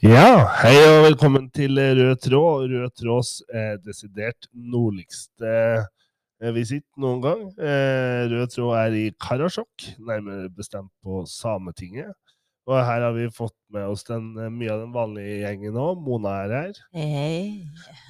[0.00, 2.70] Ja, hei og velkommen til Rød tråd.
[2.72, 7.42] Rød tråds eh, desidert nordligste eh, visitt noen gang.
[7.60, 12.16] Eh, Rød tråd er i Karasjok, nærmere bestemt på Sametinget.
[12.64, 15.90] Og her har vi fått med oss den, eh, mye av den vanlige gjengen nå.
[16.00, 16.80] Mona er her.
[16.96, 17.42] Hei.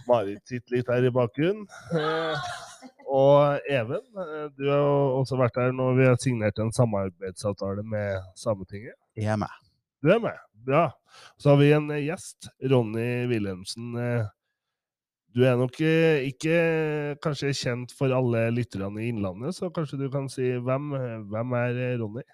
[0.07, 1.67] Marit sitter litt her i bakgrunnen.
[1.91, 2.53] Eh,
[3.11, 8.31] og Even, eh, du har også vært her når vi har signert en samarbeidsavtale med
[8.39, 8.95] Sametinget.
[9.19, 9.59] Jeg er med.
[10.01, 10.37] Du er med.
[10.65, 10.87] Bra.
[11.37, 13.97] Så har vi en eh, gjest, Ronny Wilhelmsen.
[13.97, 14.29] Eh,
[15.31, 16.55] Du er nok eh, ikke
[17.23, 20.89] kanskje kjent for alle lytterne i Innlandet, så kanskje du kan si hvem,
[21.31, 22.25] hvem er Ronny?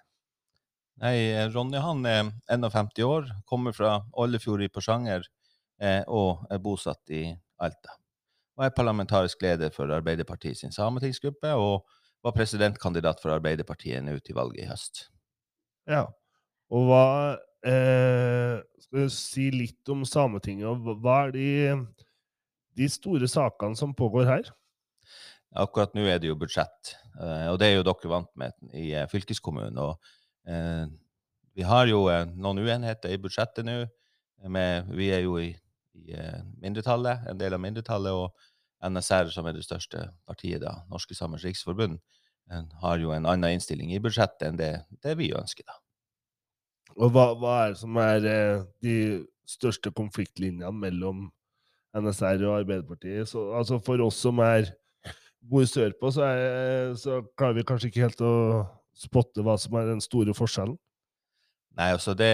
[1.03, 1.17] Nei,
[1.53, 5.29] Ronny han er 51 år, kommer fra Oldefjord i Porsanger
[6.09, 7.27] og er bosatt i
[7.61, 7.99] Alta.
[8.57, 11.85] Og er parlamentarisk leder for Arbeiderpartiet sin sametingsgruppe og
[12.25, 15.03] var presidentkandidat for Arbeiderpartiet nå til valget i høst.
[15.85, 16.07] Ja.
[16.73, 17.03] Og hva
[17.67, 21.47] eh, Skal du si litt om Sametinget, og hva- er de,
[22.79, 24.49] de store sakene som pågår her?
[25.57, 28.91] Akkurat nå er det jo budsjett, eh, og det er jo dere vant med i
[28.95, 29.77] eh, fylkeskommunen.
[29.77, 29.97] Og
[31.57, 32.05] vi har jo
[32.39, 33.81] noen uenigheter i budsjettet nå.
[34.95, 35.49] Vi er jo i,
[35.97, 36.13] i
[36.61, 38.31] mindretallet, en del av mindretallet, og
[38.87, 41.97] NSR, som er det største partiet, da, Norske Samers Riksforbund,
[42.83, 44.71] har jo en annen innstilling i budsjettet enn det,
[45.03, 45.65] det vi ønsker.
[45.67, 45.75] da.
[46.97, 48.95] Og hva, hva er det som er eh, de
[49.47, 51.27] største konfliktlinjene mellom
[51.97, 53.29] NSR og Arbeiderpartiet?
[53.29, 54.71] Så, altså for oss som er
[55.47, 58.33] bor sørpå, så, er, så klarer vi kanskje ikke helt å
[58.97, 60.77] spotte hva som er den store forskjellen.
[61.77, 62.27] Nei, altså det,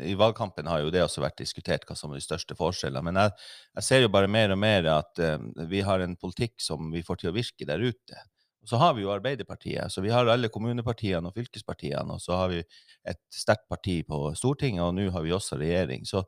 [0.00, 3.04] I valgkampen har jo det også vært diskutert hva som er de største forskjellene.
[3.04, 3.34] Men jeg,
[3.76, 5.36] jeg ser jo bare mer og mer at eh,
[5.68, 8.22] vi har en politikk som vi får til å virke der ute.
[8.62, 9.90] Og så har vi jo Arbeiderpartiet.
[9.92, 12.14] så Vi har alle kommunepartiene og fylkespartiene.
[12.14, 12.60] Og så har vi
[13.04, 16.06] et sterkt parti på Stortinget, og nå har vi også regjering.
[16.06, 16.22] Så,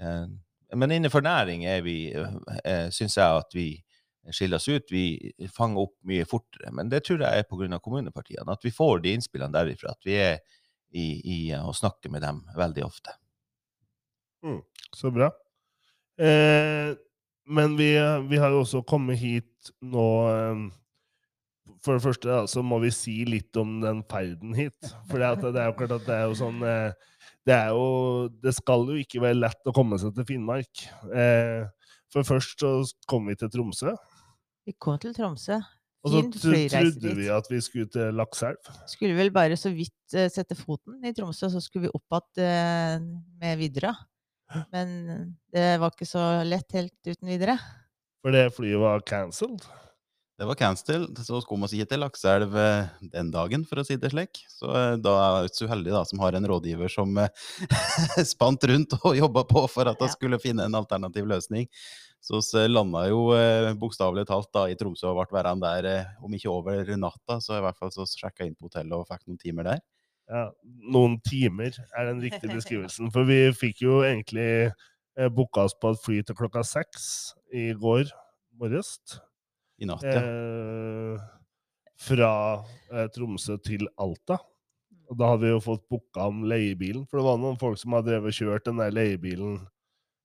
[0.00, 0.26] eh,
[0.74, 2.14] men innenfor næring er vi,
[2.64, 3.84] eh, syns jeg at vi
[4.32, 4.90] skiller oss ut.
[4.90, 6.72] Vi fanger opp mye fortere.
[6.72, 7.78] Men det tror jeg er pga.
[7.78, 8.52] kommunepartiene.
[8.52, 9.90] At vi får de innspillene derifra.
[9.90, 10.38] At vi er
[10.94, 13.12] i, i å snakke med dem veldig ofte.
[14.94, 15.30] Så bra.
[16.18, 16.94] Eh,
[17.46, 17.90] men vi,
[18.28, 20.64] vi har jo også kommet hit nå eh,
[21.84, 24.78] For det første da, så må vi si litt om den ferden hit.
[25.10, 26.96] For det, er jo klart at det er jo sånn eh,
[27.44, 30.84] det, er jo, det skal jo ikke være lett å komme seg til Finnmark.
[31.12, 31.66] Eh,
[32.12, 32.74] for først så
[33.10, 33.92] kom vi til Tromsø.
[34.64, 35.60] Vi kom til Tromsø.
[36.04, 38.72] Og så trodde vi at vi skulle til Lakselv.
[38.88, 43.08] Skulle vel bare så vidt eh, sette foten i Tromsø, så skulle vi opp igjen
[43.40, 43.94] med Widerøe.
[44.72, 44.90] Men
[45.52, 47.56] det var ikke så lett helt uten videre.
[48.24, 49.64] For det flyet var cancelled.
[50.34, 53.94] Det var cancelled, så skulle man ikke til Lakselv eh, den dagen, for å si
[54.02, 54.40] det slik.
[54.50, 57.28] Så eh, da er jeg så heldig da, som har en rådgiver som eh,
[58.32, 60.08] spant rundt og jobba på for at Ja.
[60.10, 61.68] skulle finne en alternativ løsning.
[62.24, 63.28] Så vi landa jo
[63.78, 67.62] bokstavelig talt da i Tromsø og ble værende der, om ikke over natta, så i
[67.62, 69.82] hvert fall så sjekka inn på hotellet og fikk noen timer der.
[70.32, 73.12] Ja, noen timer er den riktige beskrivelsen.
[73.12, 74.72] For vi fikk jo egentlig
[75.36, 78.08] booka oss på et fly til klokka seks i går
[78.56, 78.96] morges.
[79.82, 80.22] I natt, ja.
[80.22, 81.22] Eh,
[82.04, 82.32] fra
[82.92, 84.38] eh, Tromsø til Alta.
[85.10, 87.96] Og da hadde vi jo fått booka om leiebilen, for det var noen folk som
[87.96, 89.58] hadde drevet kjørt den der leiebilen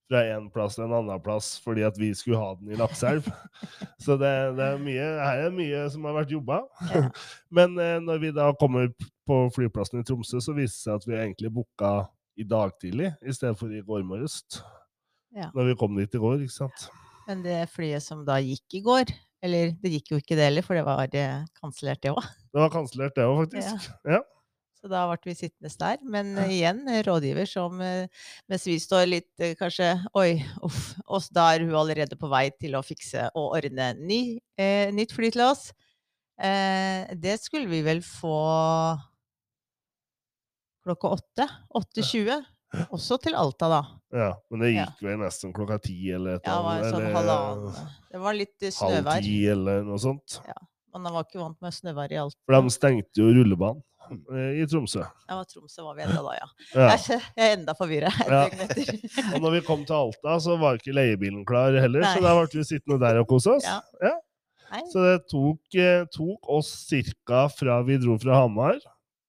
[0.10, 3.28] fra en plass til en annen plass fordi at vi skulle ha den i Lakselv.
[4.04, 6.64] Så det, det er mye, her er mye som har vært jobba.
[6.90, 7.04] Ja.
[7.60, 8.90] Men eh, når vi da kommer
[9.30, 11.94] på flyplassen i Tromsø, så viste det seg at vi egentlig booka
[12.40, 14.42] i dag tidlig i stedet for i går morges.
[15.36, 15.52] Ja.
[15.54, 16.90] Når vi kom dit i går, ikke sant.
[17.28, 19.12] Men det flyet som da gikk i går
[19.46, 22.26] Eller det gikk jo ikke det heller, for det var eh, kansellert, det òg.
[22.50, 23.90] Det var kansellert, det òg, faktisk.
[24.16, 24.26] Ja.
[24.80, 25.98] Så da ble vi sittende der.
[26.08, 26.46] Men ja.
[26.56, 28.08] igjen, rådgiver som eh,
[28.48, 30.94] Mens vi står litt eh, kanskje Oi, uff.
[31.04, 34.22] Og da er hun allerede på vei til å fikse og ordne ny,
[34.60, 35.70] eh, nytt fly til oss.
[36.40, 38.38] Eh, det skulle vi vel få
[40.88, 41.50] klokka åtte.
[41.76, 42.40] 8.20.
[42.94, 43.82] Også til Alta, da.
[44.14, 44.30] ja.
[44.52, 47.16] Men det gikk vel nesten klokka ti eller et Ja, det var en sånn eller
[47.18, 49.08] halvannen Det var litt snøvær.
[49.16, 50.40] halv ti eller noe sånt.
[50.48, 50.54] Ja,
[50.94, 52.38] Men Man var ikke vant med snøvær i Alta.
[52.46, 53.82] For de stengte jo rullebanen
[54.34, 55.02] eh, i Tromsø.
[55.30, 56.48] Ja, Tromsø var vi enda da, ja.
[56.76, 56.88] Ja.
[56.98, 58.44] Jeg er- enda forvirra Ja.
[59.34, 62.26] Og når vi kom til Alta, så var ikke leiebilen klar heller, så Nei.
[62.30, 63.66] da ble vi sittende der og kose oss.
[63.66, 63.82] Ja.
[64.02, 64.16] Ja.
[64.94, 68.78] Så det tok, eh, tok oss cirka fra vi dro fra Hamar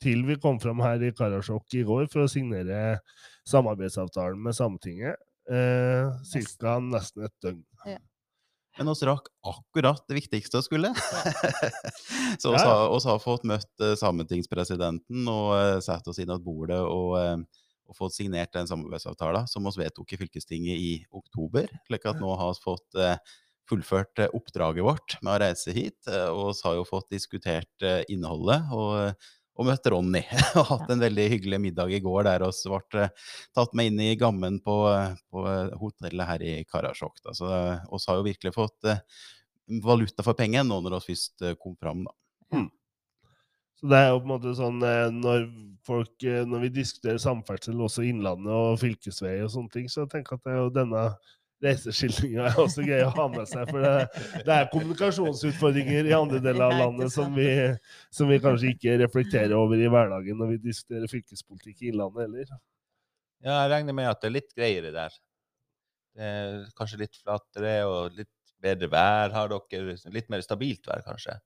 [0.00, 2.98] til vi kom fram her i Karasjok i går for å signere
[3.48, 5.16] samarbeidsavtalen med Sametinget.
[5.50, 6.10] Eh,
[6.60, 6.78] Ca.
[6.84, 7.64] nesten et døgn.
[8.78, 10.92] Men oss rakk akkurat det viktigste vi skulle.
[12.38, 12.68] så Ja, ja.
[12.68, 17.66] har, har fått møtt eh, sametingspresidenten og uh, satt oss inn at bordet og, eh,
[17.90, 21.66] og fått signert den samarbeidsavtalen som vi vedtok i fylkestinget i oktober.
[21.90, 23.18] Slik at nå har vi fått eh,
[23.70, 25.98] fullført eh, oppdraget vårt med å reise hit.
[26.06, 29.26] eh, Og vi har jo fått diskutert eh, innholdet og,
[29.60, 30.22] og møtt Ronny.
[30.58, 34.02] Og hatt en veldig hyggelig middag i går der vi ble eh, tatt med inn
[34.02, 37.20] i gammen på, eh, på eh, hotellet her i Karasjok.
[37.26, 37.36] Da.
[37.36, 38.90] Så vi har jo virkelig fått
[39.84, 42.06] valuta for pengene nå når vi først kom fram.
[42.08, 42.64] Da.
[43.80, 44.82] Så det er jo på en måte sånn
[45.16, 45.44] når
[45.88, 50.36] folk Når vi diskuterer samferdsel, også Innlandet og fylkesvei og sånne ting, så jeg tenker
[50.36, 51.04] at det er jo denne
[51.64, 53.68] reiseskildringa er også gøy å ha med seg.
[53.70, 57.48] For det, det er kommunikasjonsutfordringer i andre deler av landet som vi,
[58.14, 62.56] som vi kanskje ikke reflekterer over i hverdagen når vi diskuterer fylkespolitikk i Innlandet heller.
[63.40, 65.20] Ja, jeg regner med at det er litt greiere der.
[66.16, 69.96] Det er kanskje litt flatere og litt bedre vær har dere.
[70.12, 71.38] Litt mer stabilt vær, kanskje.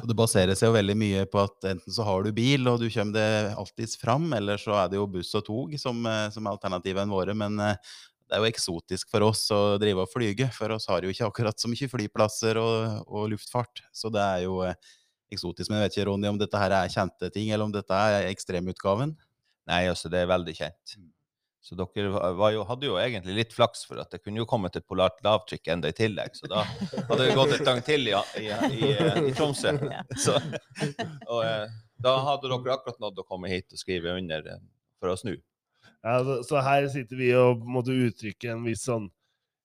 [0.00, 2.80] Og det baserer seg jo veldig mye på at enten så har du bil, og
[2.80, 6.30] du kommer det alltids fram, eller så er det jo buss og tog som, eh,
[6.32, 7.34] som er alternativene våre.
[7.36, 7.98] Men eh,
[8.34, 11.28] det er jo eksotisk for oss å drive og flyge, for oss har jo ikke
[11.28, 13.84] akkurat så mye flyplasser og, og luftfart.
[13.94, 14.74] Så det er jo eh,
[15.30, 15.70] eksotisk.
[15.70, 18.26] Men jeg vet ikke, Ronny, om dette her er kjente ting, eller om dette er
[18.32, 19.14] ekstremutgaven?
[19.70, 20.96] Nei, altså, det er veldig kjent.
[21.64, 24.84] Så dere jo, hadde jo egentlig litt flaks for at det kunne jo kommet et
[24.84, 26.34] polart lavtrykk enda i tillegg.
[26.34, 28.92] Så da hadde det gått et døgn til i, i, i,
[29.30, 29.76] i Tromsø.
[30.26, 30.34] Så,
[31.30, 31.70] og eh,
[32.02, 34.64] da hadde dere akkurat nådd å komme hit og skrive under eh,
[34.98, 35.38] for å snu.
[36.04, 39.10] Ja, så, her sitter vi og måtte uttrykke en viss sånn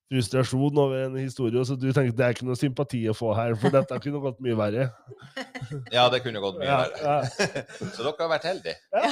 [0.10, 3.54] frustrasjon over en historie, så du tenker det er ikke noe sympati å få her,
[3.62, 4.88] for dette kunne gått mye verre.
[5.94, 6.98] Ja, det kunne gått mye Ja, verre.
[7.04, 7.84] ja.
[7.94, 8.74] Så dere har vært heldige.
[8.90, 9.12] Ja.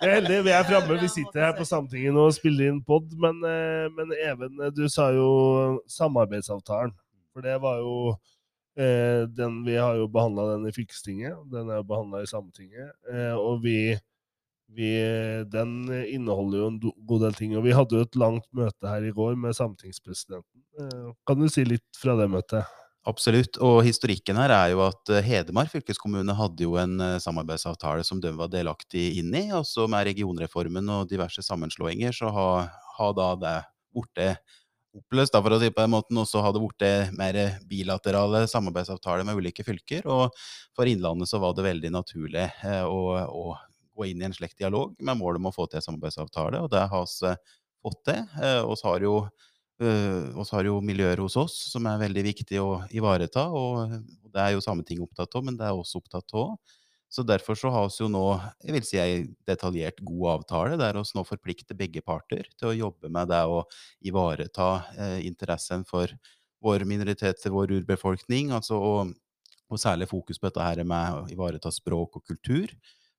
[0.00, 0.96] Vi er heldige, vi er framme.
[1.02, 3.10] Vi sitter her på Samtinget og spiller inn pod.
[3.20, 5.26] Men, eh, men Even, du sa jo
[5.92, 6.94] samarbeidsavtalen.
[7.34, 7.96] For det var jo
[8.80, 11.36] eh, den Vi har jo behandla den i fylkestinget.
[11.52, 12.94] Den er jo behandla i Sametinget.
[13.12, 13.76] Eh, og vi,
[14.76, 14.90] vi
[15.50, 17.56] Den inneholder jo en god del ting.
[17.58, 20.60] Og vi hadde jo et langt møte her i går med sametingspresidenten.
[20.80, 22.76] Eh, kan du si litt fra det møtet?
[23.08, 23.56] Absolutt.
[23.64, 28.20] Og historikken her er jo at eh, Hedmark fylkeskommune hadde jo en eh, samarbeidsavtale som
[28.22, 29.46] de var delaktig inn i.
[29.56, 33.56] Og så med regionreformen og diverse sammenslåinger, så har, har da det
[33.96, 34.24] blitt
[34.90, 36.20] oppløst, for å si på den måten.
[36.20, 37.40] Og så har det blitt mer
[37.70, 40.06] bilaterale samarbeidsavtaler med ulike fylker.
[40.10, 40.36] Og
[40.76, 42.46] for Innlandet så var det veldig naturlig
[42.84, 43.58] å, å
[44.00, 46.72] gå inn i en slik dialog med mål om å få til en samarbeidsavtale, og
[46.72, 47.54] det har vi eh,
[47.84, 48.26] fått til.
[48.40, 49.14] Vi har jo
[49.80, 53.94] Uh, så har jo miljøer hos oss som er veldig viktig å ivareta, og,
[54.28, 56.58] det er jo Sametinget opptatt av, men det er også opptatt av.
[57.10, 58.24] Så derfor så har vi jo nå
[58.62, 62.76] jeg vil si, en detaljert god avtale, der vi nå forplikter begge parter til å
[62.76, 63.64] jobbe med det å
[64.06, 66.12] ivareta eh, interessen for
[66.62, 69.14] vår minoritet, vår urbefolkning, altså, og,
[69.72, 72.70] og særlig fokus på dette her med å ivareta språk og kultur.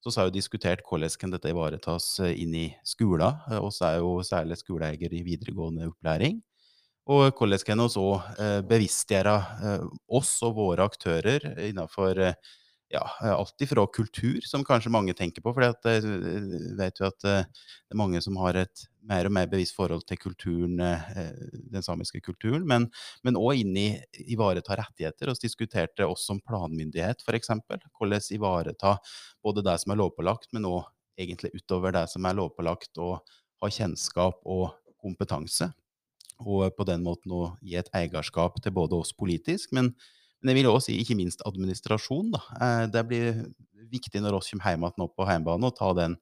[0.01, 3.37] Så har vi diskutert hvordan kan dette ivaretas eh, inn i skolen.
[3.51, 6.39] Eh, oss er jo særlig skoleeier i videregående opplæring.
[7.11, 9.35] Og hvordan kan vi òg eh, bevisstgjøre
[9.67, 12.51] eh, oss og våre aktører innenfor eh,
[12.91, 15.53] ja, eh, alt ifra kultur, som kanskje mange tenker på.
[15.55, 16.03] For jeg
[16.77, 20.03] vet jo at eh, det er mange som har et mer og mer bevisst forhold
[20.09, 21.31] til kulturen, eh,
[21.71, 22.67] den samiske kulturen.
[22.67, 23.87] Men òg inn i
[24.35, 25.31] ivareta rettigheter.
[25.31, 27.53] Vi diskuterte oss som planmyndighet, f.eks.
[27.97, 28.97] Hvordan ivareta
[29.43, 30.83] både det som er lovpålagt, men òg
[31.19, 33.21] egentlig utover det som er lovpålagt, og
[33.61, 34.71] ha kjennskap og
[35.01, 35.69] kompetanse.
[36.41, 39.93] Og på den måten å gi et eierskap til både oss politisk, men,
[40.41, 42.31] men jeg vil også si ikke minst administrasjon.
[42.33, 42.41] Da.
[42.61, 43.41] Eh, Det blir
[43.91, 46.15] viktig når oss kommer hjem igjen på hjemmebane, å ta den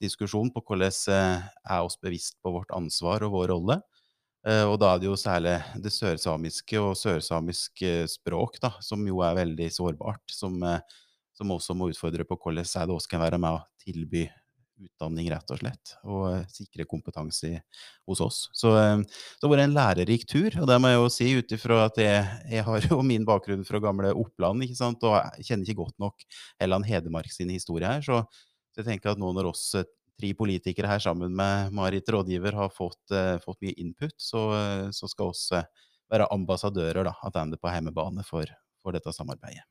[0.00, 3.80] diskusjonen på hvordan eh, er oss bevisst på vårt ansvar og vår rolle.
[4.46, 9.20] Eh, Og da er det jo særlig det sørsamiske og sørsamisk språk, da, som jo
[9.26, 10.60] er veldig sårbart, som,
[11.34, 14.28] som også må utfordre på hvordan er det oss kan være med å tilby
[14.78, 17.52] utdanning, rett og slett, og eh, sikre kompetanse
[18.08, 18.40] hos oss.
[18.52, 21.54] Så så det har vært en lærerik tur, og det må jeg jo si ut
[21.56, 25.48] ifra at jeg, jeg har jo min bakgrunn fra gamle Oppland, ikke sant, og jeg
[25.50, 26.26] kjenner ikke godt nok
[26.60, 28.24] Helland Hedmark sin historie her, så,
[28.78, 29.86] jeg tenker at nå når oss eh,
[30.18, 34.90] tre politikere her sammen med Marit rådgiver har fått, eh, fått mye input, så, eh,
[34.90, 35.66] så skal oss eh,
[36.10, 38.46] være ambassadører da, ender på hjemmebane for,
[38.82, 39.66] for dette samarbeidet.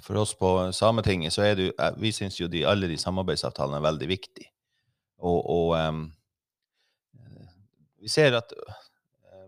[0.00, 2.96] For oss på Sametinget så er det jo eh, Vi syns jo de, alle de
[3.00, 4.48] samarbeidsavtalene er veldig viktige.
[5.20, 5.98] Og, og eh,
[8.02, 8.80] vi ser at eh,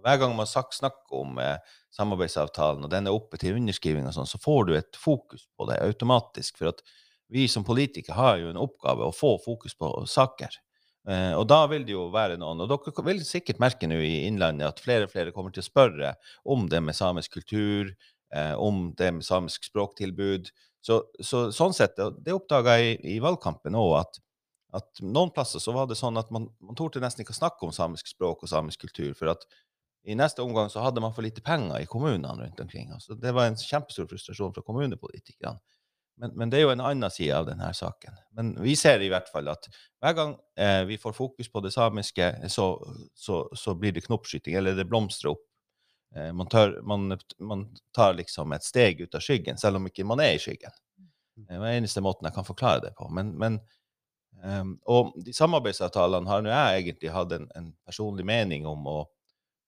[0.04, 1.56] hver gang man snakker om eh,
[1.94, 5.68] samarbeidsavtalen, og den er oppe til underskriving, og sånn, så får du et fokus på
[5.70, 6.58] det automatisk.
[6.60, 6.84] For at
[7.32, 10.60] vi som politikere har jo en oppgave å få fokus på saker.
[11.08, 14.24] Eh, og da vil det jo være noen, og dere vil sikkert merke nå i
[14.28, 16.14] Innlandet at flere og flere kommer til å spørre
[16.48, 17.92] om det med samisk kultur,
[18.34, 20.50] eh, om det med samisk språktilbud.
[20.84, 24.20] Så, så sånn sett, det oppdaga jeg i, i valgkampen òg, at,
[24.80, 27.66] at noen plasser så var det sånn at man, man torde nesten ikke å snakke
[27.66, 29.14] om samisk språk og samisk kultur.
[29.18, 29.46] for at
[30.04, 32.90] i neste omgang så hadde man for lite penger i kommunene rundt omkring.
[32.92, 35.60] Altså, det var en kjempestor frustrasjon fra kommunepolitikerne.
[36.20, 38.14] Men, men, det er jo en annen side av denne saken.
[38.36, 39.66] Men vi ser i hvert fall at
[40.02, 42.68] hver gang eh, vi får fokus på det samiske, så,
[43.18, 45.42] så, så blir det knoppskyting, eller det blomstrer opp.
[46.16, 50.06] Eh, man, tar, man, man, tar, liksom et steg ut av skyggen, selv om ikke
[50.06, 50.74] man er i skyggen.
[51.34, 53.08] Det er den eneste måten jeg kan forklare det på.
[53.10, 53.58] Men, men
[54.44, 59.10] um, og de samarbeidsavtalene har jeg egentlig hatt en, en, personlig mening om, og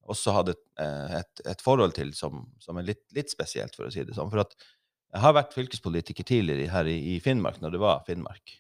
[0.06, 3.88] også hatt et, eh, et, et, forhold til som, som er litt, litt, spesielt, for
[3.88, 4.30] å si det sånn.
[4.30, 8.54] For at jeg har vært fylkespolitiker tidligere her i, i Finnmark, når det var Finnmark.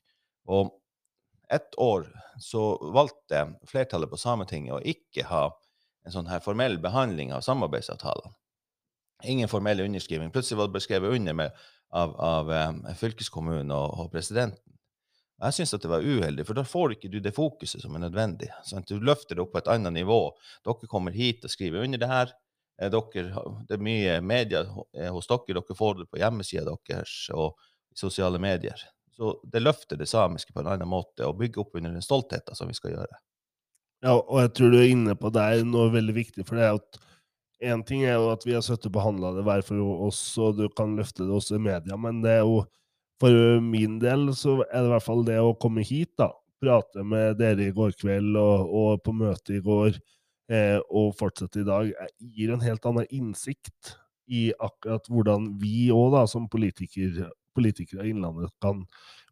[0.50, 0.74] Og
[1.54, 2.08] ett år
[2.42, 5.44] så valgte flertallet på Sametinget å ikke ha
[6.06, 8.34] en sånn her formell behandling av samarbeidsavtalene.
[9.24, 10.30] Ingen formell underskriving.
[10.30, 14.62] Plutselig var det beskrevet under med, av, av um, fylkeskommunen og, og, presidenten.
[15.42, 18.48] Jeg syns det var uheldig, for da får ikke du det fokuset som er nødvendig.
[18.64, 18.88] Sant?
[18.88, 20.20] Du løfter det opp på et annet nivå.
[20.64, 22.32] Dere kommer hit og skriver under det her.
[22.80, 24.62] Dere, det er mye media
[24.96, 25.58] eh, hos dere.
[25.58, 27.58] Dere får det på hjemmesida deres og
[27.96, 28.80] sosiale medier.
[29.16, 32.56] Så det løfter det samiske på en annen måte og bygger opp under den stoltheten
[32.56, 33.20] som vi skal gjøre.
[34.04, 36.46] Ja, og jeg tror du er inne på det er noe veldig viktig.
[36.46, 37.02] for det er at
[37.64, 40.58] Én ting er jo at vi har sittet og behandla det hver for oss, og
[40.58, 42.66] du kan løfte det også i media, men det er jo
[43.16, 46.28] for min del så er det i hvert fall det å komme hit, da.
[46.60, 49.96] Prate med dere i går kveld og, og på møte i går
[50.52, 56.18] eh, og fortsette i dag, gir en helt annen innsikt i akkurat hvordan vi òg,
[56.28, 57.26] som politiker,
[57.56, 58.84] politikere i Innlandet, kan,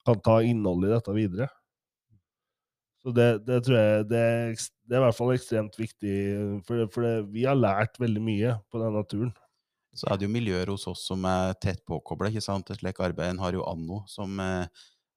[0.06, 1.49] kan, ta innholdet i dette videre.
[3.04, 4.52] Så det, det tror jeg det er,
[4.88, 6.14] det er, i hvert fall ekstremt viktig,
[6.64, 9.34] for, for det, vi har lært veldig mye på denne turen.
[9.94, 12.32] Så er det jo miljøer hos oss som er tett påkobla.
[12.32, 14.64] Et slikt arbeid har jo Anno, som eh,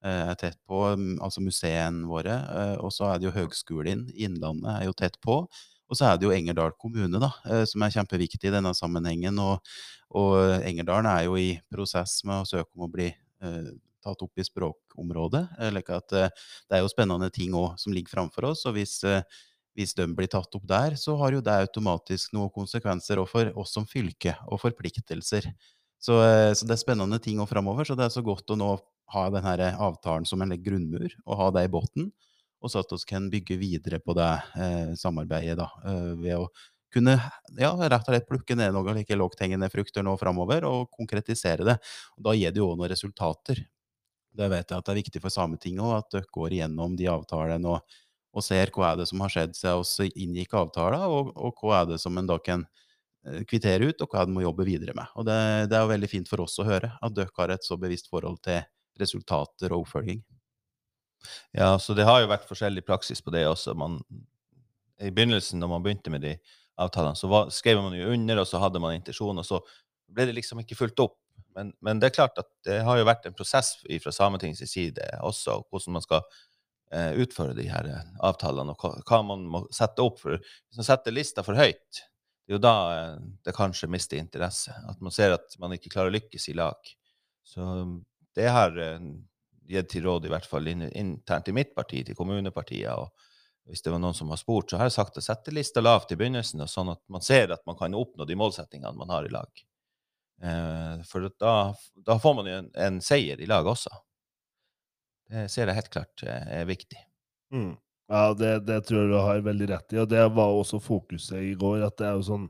[0.04, 0.84] er tett på,
[1.18, 2.36] altså museene våre.
[2.60, 5.40] Eh, og så er det jo Høgskolen Innlandet er jo tett på.
[5.88, 9.40] Og så er det jo Engerdal kommune, da, eh, som er kjempeviktig i denne sammenhengen.
[9.40, 9.74] Og,
[10.12, 13.70] og Engerdalen er jo i prosess med å søke om å bli eh,
[14.04, 15.44] tatt opp i språkområdet.
[15.74, 16.28] Like at, eh,
[16.68, 18.66] det er jo spennende ting òg som ligger framfor oss.
[18.66, 19.22] og hvis, eh,
[19.76, 23.52] hvis de blir tatt opp der, så har jo det automatisk noen konsekvenser òg for
[23.56, 25.52] oss som fylke, og forpliktelser.
[26.00, 27.84] Så, eh, så det er spennende ting òg framover.
[27.84, 28.78] Så det er så godt å nå
[29.10, 32.12] ha denne avtalen som en grunnmur, og ha det i bunnen
[32.62, 34.28] og så at vi kan bygge videre på det
[34.58, 36.48] eh, samarbeidet da, eh, ved å
[36.94, 37.18] kunne
[37.60, 41.76] ja, rett og slett plukke ned noen like lavthengende frukter nå framover og konkretisere det.
[42.16, 43.60] Og da gir det jo òg noen resultater.
[44.36, 47.08] Det vet jeg at det er viktig for Sametinget òg, at dere går igjennom de
[47.10, 47.98] avtalene og,
[48.34, 51.82] og, ser hva er det som har skjedd siden vi inngikk avtalen, og, og, hva
[51.82, 52.66] er det som en da kan
[53.26, 55.10] eh, kvittere ut, og hva en må jobbe videre med.
[55.18, 55.38] Og det,
[55.72, 58.12] det er jo veldig fint for oss å høre at dere har et så bevisst
[58.12, 58.62] forhold til
[59.00, 60.22] resultater og oppfølging.
[61.56, 63.74] Ja, så det har jo vært forskjellig praksis på det også.
[63.78, 63.98] Man,
[65.02, 66.36] I begynnelsen, når man begynte med de
[66.78, 69.60] avtalene, så var, skrev man jo under, og så hadde man intensjon, og så
[70.14, 71.18] ble det liksom ikke fulgt opp.
[71.56, 75.04] Men, men, det er klart at det har jo vært en prosess fra Sametingets side
[75.26, 76.22] også, hvordan man skal
[76.94, 80.20] eh, utføre de her eh, avtalene, og hva, man må sette opp.
[80.22, 82.02] for Hvis man setter lista for høyt,
[82.46, 84.74] det er jo da eh, det kanskje mister interesse.
[84.88, 86.92] At man ser at man ikke klarer å lykkes i lag.
[87.44, 87.64] Så
[88.36, 89.10] det har eh,
[89.68, 92.92] gitt til råd, i hvert fall internt i mitt parti, til kommunepartiet.
[92.94, 93.26] og
[93.68, 96.12] hvis det var noen som har spurt, så har jeg sagt å sette lista lavt
[96.14, 99.32] i begynnelsen, sånn at man ser at man kan oppnå de målsettingene man har i
[99.32, 99.64] lag.
[100.42, 101.74] Eh, for da,
[102.06, 103.92] da, får man jo en, en, seier i laget også.
[105.28, 107.00] Det ser jeg helt klart eh, er viktig.
[107.54, 107.74] Mm.
[108.08, 111.42] Ja, det, det, tror jeg du har veldig rett i, og det var også fokuset
[111.44, 111.82] i går.
[111.86, 112.48] at det er jo sånn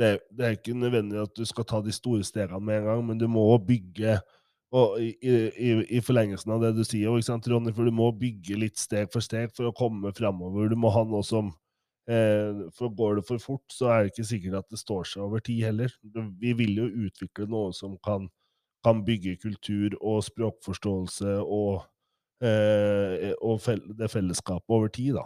[0.00, 3.04] det, det er ikke nødvendig at du skal ta de store stegene med en gang,
[3.06, 4.16] men du må bygge
[4.74, 8.08] og i, i, i, forlengelsen av det du sier, ikke sant, Ronny, for du må
[8.18, 10.66] bygge litt steg for steg for å komme framover.
[10.72, 11.52] Du må ha noe som
[12.04, 15.40] For går det for fort, så er det ikke sikkert at det står seg over
[15.44, 15.92] tid heller.
[16.40, 18.26] Vi vil jo utvikle noe som kan,
[18.84, 21.86] kan bygge kultur og språkforståelse og,
[22.44, 25.24] eh, og det fellesskapet over tid, da.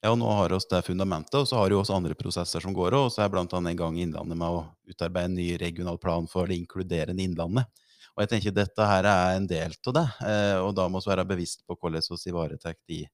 [0.00, 2.72] Ja, og nå har vi det fundamentet, og så har vi også andre prosesser som
[2.72, 2.94] går.
[2.96, 3.44] Og så er bl.a.
[3.44, 7.68] en gang i Innlandet med å utarbeide en ny regional plan for det inkluderende Innlandet.
[8.16, 11.12] Og jeg tenker dette her er en del av det, eh, og da må vi
[11.12, 13.04] være bevisst på hvordan vi ivaretar de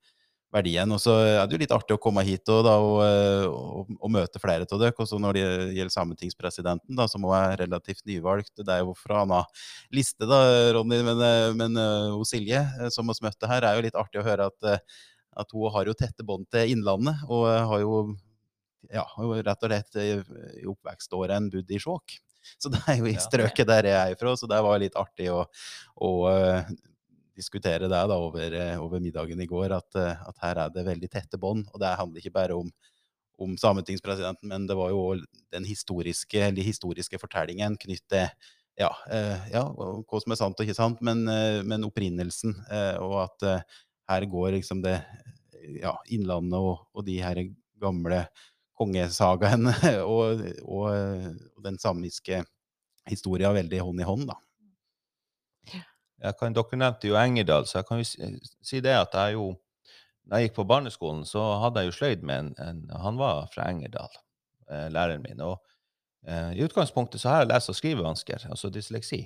[0.57, 0.97] verdiene.
[0.97, 3.93] Og så er det jo litt artig å komme hit og, da, og, eh, og,
[4.01, 4.95] og møte flere av dere.
[4.99, 5.45] Og så når det
[5.79, 10.29] gjelder sametingspresidenten, da, som også er relativt nyvalgt, det er jo fra en annen liste,
[10.29, 10.41] da,
[10.77, 12.63] Ronny, men, eh, men uh, Silje,
[12.95, 14.71] som vi møtte her, er jo litt artig å høre at,
[15.37, 18.01] at hun har jo tette bånd til Innlandet, og har jo
[18.93, 20.13] ja, rett og slett i
[20.71, 22.19] oppvekståret en bodd i Skjåk.
[22.59, 25.29] Så det er jo i strøket der jeg er fra, så det var litt artig
[25.33, 25.43] å,
[26.07, 26.69] å eh,
[27.37, 30.87] diskutere det da over, eh, over middagen i går, at, eh, at her er det
[30.87, 31.67] veldig tette bånd.
[31.73, 32.71] Og det handler ikke bare om,
[33.39, 38.29] om sametingspresidenten, men det var jo også den historiske, eller historiske fortellingen knyttet til
[38.77, 41.25] ja, eh, ja, hva som er sant og ikke sant, men,
[41.65, 42.53] men opprinnelsen,
[43.01, 43.47] og at
[44.11, 44.99] her går liksom det
[45.81, 47.41] ja, Innlandet og, og de her
[47.81, 48.27] gamle
[48.77, 49.73] kongesagaene
[50.05, 50.91] og, og,
[51.57, 52.43] og den samiske
[53.09, 54.37] historia veldig hånd i hånd, da.
[56.41, 58.07] Kan, dere nevnte jo Engerdal, så jeg kan jo
[58.65, 59.51] si, det at jeg jo
[60.27, 63.45] Da jeg gikk på barneskolen, så hadde jeg jo sløyd med en, en Han var
[63.53, 64.11] fra Engerdal,
[64.71, 65.39] eh, læreren min.
[65.45, 65.61] Og
[66.27, 69.21] eh, i utgangspunktet så har jeg lese- og skrivevansker, altså dysleksi.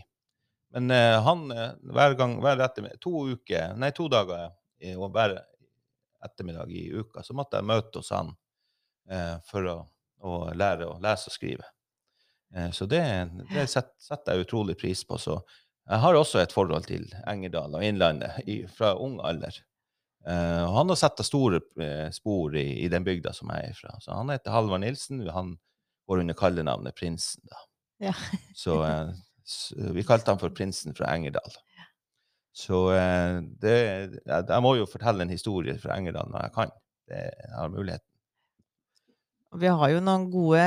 [0.76, 4.50] Men eh, han eh, hver gang, hver ettermiddag, to uker, nei, to dager
[4.96, 5.38] og hver
[6.24, 8.34] ettermiddag i uka, så måtte jeg møte hos han
[9.08, 9.78] eh, for å,
[10.20, 11.64] å lære å lese og skrive.
[12.54, 13.02] Eh, så det,
[13.54, 15.16] det set- setter jeg utrolig pris på.
[15.16, 15.40] Så
[15.90, 19.56] jeg har også et forhold til Engerdal og Innlandet i, fra ung alder.
[20.20, 23.78] Uh, og han har satt store eh, spor i, i den bygda som jeg er
[23.78, 23.94] fra.
[24.04, 25.22] Så han heter Halvard Nilsen.
[25.32, 25.54] Han
[26.06, 27.42] går under kallenavnet Prinsen.
[27.48, 27.64] da.
[28.10, 28.14] Ja.
[28.56, 29.10] Så, uh,
[29.44, 31.56] så, vi kalte han for Prinsen fra Engerdal.
[32.52, 36.76] Så uh, det, jeg, jeg må jo fortelle en historie fra Engerdal når jeg kan.
[37.10, 38.04] Det, jeg har mulighet.
[39.58, 40.62] Vi har jo noen gode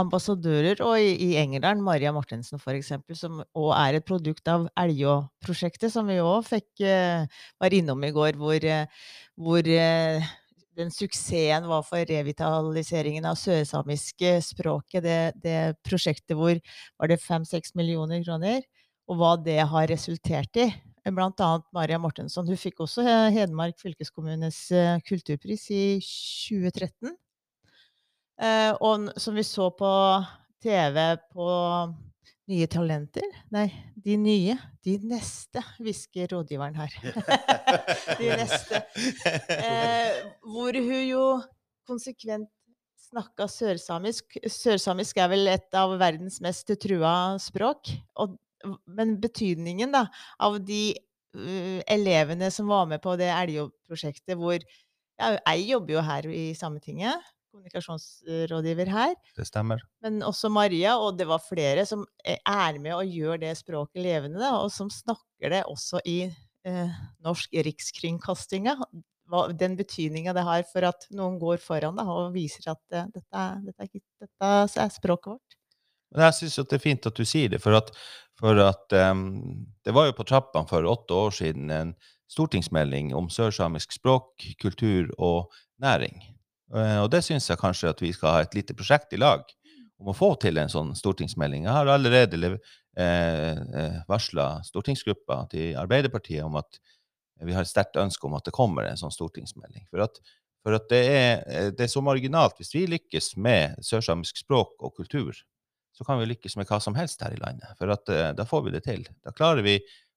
[0.00, 6.08] ambassadører i, i Engerdalen, Maria Martensen f.eks., som òg er et produkt av Elgå-prosjektet, som
[6.08, 7.26] vi òg fikk eh,
[7.60, 10.24] var innom i går, hvor, eh, hvor eh,
[10.72, 15.04] den suksessen var for revitaliseringen av sørsamiske språket.
[15.04, 16.56] Det, det prosjektet hvor
[16.96, 18.64] var det fem-seks millioner kroner,
[19.04, 20.70] og hva det har resultert i.
[21.12, 22.48] Blant annet Maria Mortensson.
[22.48, 23.04] Hun fikk også
[23.34, 24.62] Hedmark fylkeskommunes
[25.04, 27.12] kulturpris i 2013.
[28.42, 29.90] Eh, og som vi så på
[30.64, 30.98] TV
[31.30, 31.48] på
[32.44, 33.24] Nye talenter
[33.54, 34.56] Nei, de nye.
[34.84, 36.96] De neste, hvisker rådgiveren her.
[38.20, 38.82] de neste.
[39.54, 41.22] Eh, hvor hun jo
[41.88, 42.50] konsekvent
[43.08, 44.36] snakka sørsamisk.
[44.50, 47.94] Sørsamisk er vel et av verdens mest trua språk.
[48.20, 48.36] Og,
[48.92, 50.06] men betydningen da,
[50.42, 50.82] av de
[51.36, 56.44] uh, elevene som var med på det Elgå-prosjektet, hvor ja, Jeg jobber jo her i
[56.58, 59.14] Sametinget, kommunikasjonsrådgiver her.
[59.38, 59.82] Det stemmer.
[60.04, 64.02] Men også Maria, og det var flere som eh, er med og gjør det språket
[64.02, 68.76] levende, og som snakker det også i eh, norsk rikskringkastinga.
[69.56, 73.46] Den betydninga det har for at noen går foran da, og viser at eh, dette,
[73.68, 75.60] dette, dette er språket vårt.
[76.14, 77.90] Men jeg syns det er fint at du sier det, for at,
[78.38, 81.96] for at um, det var jo på trappene for åtte år siden en
[82.30, 85.50] stortingsmelding om sørsamisk språk, kultur og
[85.82, 86.22] næring.
[86.74, 89.44] Eh, Og det syns jeg kanskje at vi skal ha et lite prosjekt i lag
[90.00, 91.68] om å få til en sånn stortingsmelding.
[91.68, 96.80] Jeg har allerede eh, eh, varsla stortingsgruppa til Arbeiderpartiet om at
[97.44, 99.86] vi har et sterkt ønske om at det kommer en sånn stortingsmelding.
[99.90, 100.18] For at,
[100.64, 102.58] for at det, er, eh, det er så marginalt.
[102.58, 105.34] Hvis vi lykkes med sørsamisk språk og kultur,
[105.94, 107.70] så kan vi lykkes med hva som helst her i landet.
[107.78, 109.04] For at, da får vi det til.
[109.22, 109.76] Da klarer vi,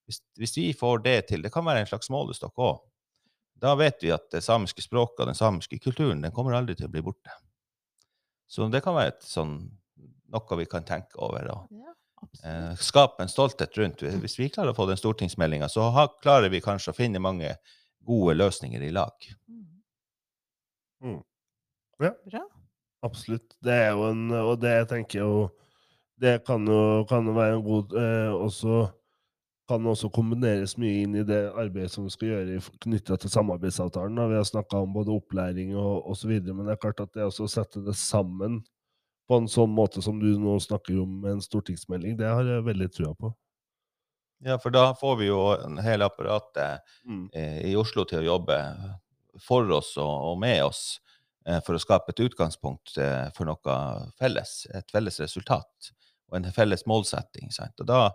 [0.10, 2.80] hvis, hvis vi får det til, det kan være en slags målestokk òg,
[3.62, 6.90] da vet vi at det samiske språket og den samiske kulturen den kommer aldri til
[6.90, 7.34] å bli borte.
[8.48, 9.58] Så det kan være et sånn,
[10.32, 11.94] noe vi kan tenke over og Ja,
[12.46, 14.04] eh, skape en stolthet rundt.
[14.24, 17.56] Hvis vi klarer å få den stortingsmeldinga, så ha, klarer vi kanskje å finne mange
[18.08, 19.28] gode løsninger i lag.
[21.04, 21.20] Mm.
[22.00, 22.14] Ja.
[22.26, 22.44] Bra.
[23.06, 23.58] Absolutt.
[23.62, 25.34] Det er jo en Og det jeg tenker jo
[26.18, 28.80] Det kan jo, kan jo være en god eh, også
[29.68, 34.22] kan også kombineres mye inn i det arbeidet som vi skal gjøre knytta til samarbeidsavtalen.
[34.32, 37.48] Vi har snakka om både opplæring og osv., men det er klart at det å
[37.52, 38.62] sette det sammen
[39.28, 42.64] på en sånn måte som du nå snakker om med en stortingsmelding, det har jeg
[42.70, 43.34] veldig trua på.
[44.46, 47.30] Ja, for da får vi jo en hele apparatet Mm.
[47.34, 48.58] eh, i Oslo til å jobbe
[49.42, 51.00] for oss og, med oss
[51.46, 53.78] eh, for å skape et utgangspunkt eh, for noe
[54.20, 55.92] felles, et felles resultat
[56.30, 57.52] og en felles målsetting.
[57.52, 57.76] Sant?
[57.82, 58.12] Og da,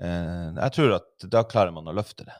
[0.00, 2.34] jeg tror at da klarer man å løfte det.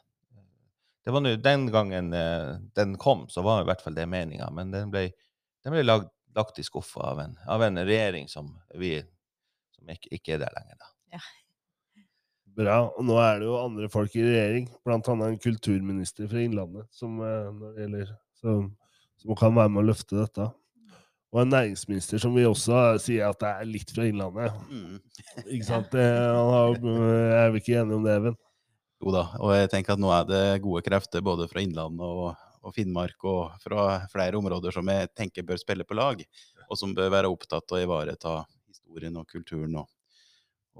[1.04, 4.48] Det var nå Den gangen eh, den kom, så var i hvert fall det meninga,
[4.54, 5.08] men den ble,
[5.64, 8.94] den ble lag, lagt i skuffa av en, av en regjering som, vi,
[9.74, 10.78] som ikke, ikke er der lenger.
[10.78, 10.90] da.
[12.52, 12.78] Bra.
[13.00, 16.88] Og nå er det jo andre folk i regjering, blant annet en kulturminister fra Innlandet,
[16.94, 18.66] som, eh, gjelder, som,
[19.22, 20.50] som kan være med å løfte dette.
[21.32, 24.56] Og en næringsminister som vi også sier at det er litt fra Innlandet.
[24.68, 24.98] Mm.
[25.46, 25.88] Ikke sant?
[25.94, 28.36] Det, han er vi ikke enige om det, Even?
[29.02, 32.36] Jo da, og jeg tenker at nå er det gode krefter både fra Innlandet og,
[32.62, 36.20] og Finnmark og fra flere områder som jeg tenker bør spille på lag.
[36.68, 38.34] og som bør være opptatt av å ivareta
[38.70, 39.88] historien og kulturen og,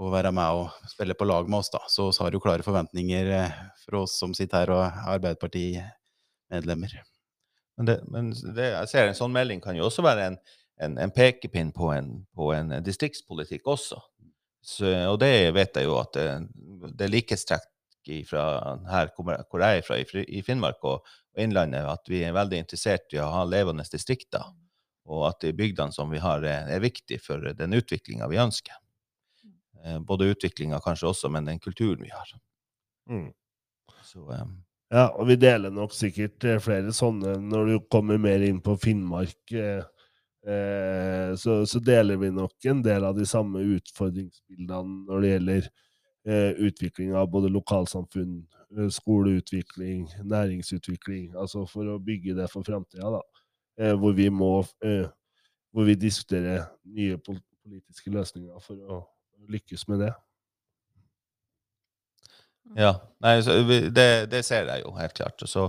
[0.01, 1.73] og være med og spille på lag med oss.
[1.73, 1.83] da.
[1.89, 7.01] Så vi har jo klare forventninger eh, for oss som sitter her og er Arbeiderparti-medlemmer.
[7.79, 10.39] Men, det, men det, jeg ser en sånn melding kan jo også være en,
[10.85, 14.01] en, en pekepinn på en, på en distriktspolitikk også.
[14.63, 16.27] Så, og det vet jeg jo at det,
[16.93, 17.69] det er likhetstrekk
[18.29, 18.45] fra
[18.91, 23.15] her hvor jeg er fra, i, Finnmark og, og Innlandet, at vi er veldig interessert
[23.15, 24.53] i å ha levende distrikter.
[25.11, 28.77] Og at de bygdene som vi har, er, er viktige for den utviklinga vi ønsker.
[29.85, 32.35] Eh, både utviklinga kanskje også, men den kulturen vi har.
[33.11, 33.33] Mm.
[34.07, 34.45] Så, eh,
[34.93, 38.75] Ja, og vi deler nok sikkert eh, flere sånne når du kommer mer inn på
[38.77, 39.39] Finnmark.
[39.57, 39.81] Eh,
[40.45, 45.71] eh, så, så deler vi nok en del av de samme utfordringsbildene når det gjelder
[46.29, 48.35] eh, utvikling av både lokalsamfunn,
[48.77, 51.31] eh, skoleutvikling, næringsutvikling.
[51.41, 53.23] Altså for å bygge det for framtida, da.
[53.81, 54.59] Eh, hvor vi må
[55.73, 58.99] Hvor vi diskuterer nye politiske løsninger for å
[59.49, 60.11] lykkes med det.
[62.77, 63.35] Ja, nei,
[63.93, 65.43] det, det ser jeg jo helt klart.
[65.51, 65.67] Så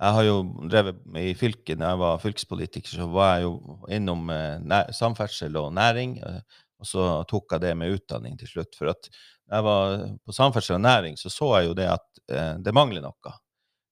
[0.00, 0.36] jeg har jo
[0.72, 5.74] drevet i fylket, når jeg var fylkespolitiker, så var jeg jo innom eh, samferdsel og
[5.76, 6.40] næring, eh,
[6.80, 8.72] og så tok jeg det med utdanning til slutt.
[8.78, 12.54] For at jeg var på samferdsel og næring, så så jeg jo det at eh,
[12.64, 13.36] det mangler noe.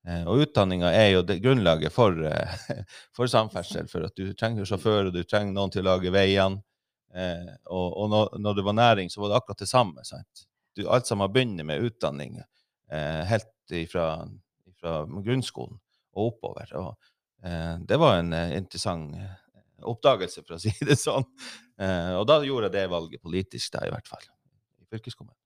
[0.09, 2.57] Eh, og utdanninga er jo det grunnlaget for, eh,
[3.17, 6.63] for samferdsel, for at du trenger sjåfør, og du trenger noen til å lage veiene.
[7.15, 10.05] Eh, og og når, når det var næring, så var det akkurat det samme.
[10.09, 10.49] sant?
[10.77, 14.27] Du, alt sammen begynner med utdanning eh, helt ifra,
[14.69, 15.79] ifra grunnskolen
[16.17, 16.73] og oppover.
[16.79, 17.11] Og,
[17.45, 19.37] eh, det var en eh, interessant eh,
[19.89, 21.27] oppdagelse, for å si det sånn.
[21.81, 24.25] Eh, og da gjorde jeg det valget politisk, da, i hvert fall.
[24.83, 25.37] I fylkeskommunen.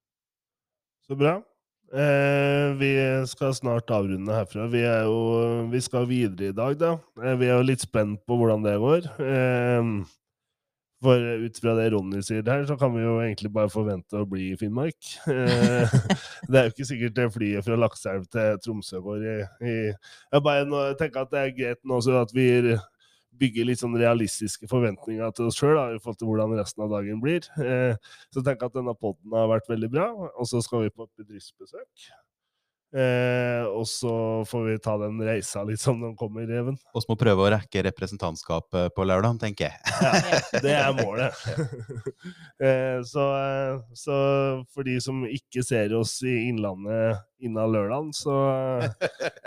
[1.06, 1.40] Så bra.
[1.92, 2.92] Eh, vi
[3.28, 4.64] skal snart avrunde herfra.
[4.72, 5.16] Vi, jo,
[5.68, 6.94] vi skal videre i dag, da.
[7.20, 9.08] Eh, vi er jo litt spent på hvordan det går.
[9.20, 9.90] Eh,
[11.02, 14.28] for ut fra det Ronny sier her, så kan vi jo egentlig bare forvente å
[14.28, 14.98] bli i Finnmark.
[15.32, 15.92] Eh,
[16.48, 20.44] det er jo ikke sikkert det flyet fra Lakselv til Tromsø går i, i Jeg
[20.44, 22.46] bare tenker at det er greit nå også at vi
[23.40, 27.22] bygger litt sånn realistiske forventninger til oss sjøl i forhold til hvordan resten av dagen
[27.22, 27.46] blir.
[27.62, 27.94] Eh,
[28.30, 31.24] så jeg at denne podden har vært veldig bra, og så skal vi på et
[31.24, 32.10] bedriftsbesøk.
[32.92, 34.12] Eh, og så
[34.44, 36.76] får vi ta den reisa litt som den kommer, Even.
[36.92, 39.94] Vi må prøve å rekke representantskapet på lørdag, tenker jeg.
[40.02, 41.32] Ja, det er målet.
[42.68, 44.16] eh, så, eh, så
[44.74, 48.34] for de som ikke ser oss i Innlandet innen lørdag, så,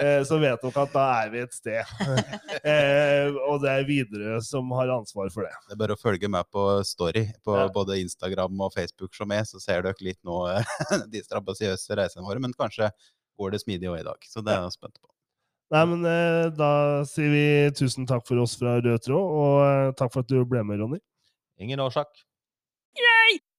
[0.01, 1.93] eh, så vet dere at da er vi et sted.
[2.73, 5.53] eh, og det er Widerøe som har ansvar for det.
[5.69, 7.69] Det er bare å følge med på Story på Ja.
[7.71, 10.75] både Instagram og Facebook som er, så ser dere litt nå eh,
[11.13, 12.41] de strabasiøse reisene våre.
[12.43, 12.89] Men kanskje
[13.39, 14.27] går det smidig òg i dag.
[14.29, 15.09] Så det er jeg spent på.
[15.73, 16.69] Nei, men eh, da
[17.09, 17.45] sier vi
[17.77, 20.81] tusen takk for oss fra Rød tråd, og eh, takk for at du ble med,
[20.83, 21.01] Ronny.
[21.61, 22.11] Ingen årsak.
[22.99, 23.39] Yay!